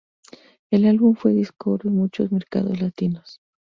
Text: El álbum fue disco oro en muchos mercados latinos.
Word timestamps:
El 0.71 0.87
álbum 0.87 1.15
fue 1.15 1.31
disco 1.33 1.73
oro 1.73 1.89
en 1.91 1.95
muchos 1.97 2.31
mercados 2.31 2.79
latinos. 2.81 3.39